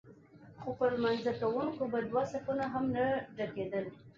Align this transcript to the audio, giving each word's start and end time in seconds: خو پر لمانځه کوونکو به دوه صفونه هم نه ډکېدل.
خو 0.61 0.69
پر 0.77 0.89
لمانځه 0.95 1.31
کوونکو 1.41 1.83
به 1.91 1.99
دوه 2.09 2.23
صفونه 2.33 2.65
هم 2.73 2.85
نه 2.95 3.05
ډکېدل. 3.37 3.85